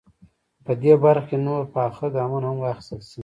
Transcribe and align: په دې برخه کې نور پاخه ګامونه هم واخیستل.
په 0.65 0.71
دې 0.81 0.93
برخه 1.03 1.25
کې 1.29 1.37
نور 1.47 1.61
پاخه 1.75 2.05
ګامونه 2.15 2.47
هم 2.49 2.57
واخیستل. 2.61 3.01